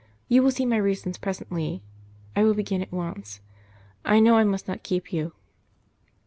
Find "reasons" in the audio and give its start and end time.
0.77-1.19